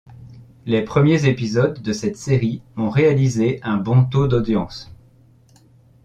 Les 0.65 0.81
premiers 0.81 1.27
épisodes 1.27 1.79
de 1.79 1.93
cette 1.93 2.17
série 2.17 2.63
ont 2.75 2.89
réalisé 2.89 3.59
un 3.61 3.77
bon 3.77 4.03
taux 4.03 4.27
d'audience. 4.27 4.91